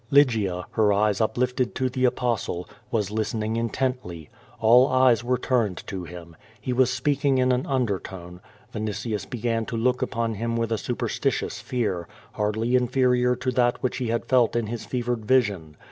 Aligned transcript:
Lygia, 0.09 0.65
her 0.71 0.91
eyes 0.91 1.21
uplifted 1.21 1.75
to 1.75 1.87
the 1.87 2.05
Apostle, 2.05 2.67
was 2.89 3.11
listening 3.11 3.55
in 3.55 3.69
tently. 3.69 4.29
All 4.59 4.87
eyes 4.87 5.23
were 5.23 5.37
turned 5.37 5.83
to 5.85 6.05
him. 6.05 6.35
lie 6.65 6.73
was 6.73 6.89
speaking 6.89 7.37
in 7.37 7.51
an 7.51 7.67
undertone. 7.67 8.41
Vinitius 8.73 9.29
began 9.29 9.63
to 9.67 9.77
look 9.77 10.01
upon 10.01 10.33
him 10.33 10.57
with 10.57 10.71
a 10.71 10.79
super 10.79 11.07
stitious 11.07 11.61
fear, 11.61 12.07
hardly 12.33 12.73
inferior 12.75 13.35
to 13.35 13.51
that 13.51 13.83
which 13.83 13.97
he 13.97 14.07
had 14.07 14.25
felt 14.25 14.55
in 14.55 14.65
his 14.65 14.85
fevered 14.85 15.23
vision. 15.23 15.77